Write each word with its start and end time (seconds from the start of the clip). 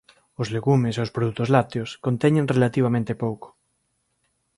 Os 0.41 0.47
legumes 0.55 0.95
e 0.95 1.03
os 1.05 1.13
produtos 1.15 1.51
lácteos 1.55 1.89
conteñen 2.05 2.49
relativamente 2.55 3.13
pouco. 3.23 3.47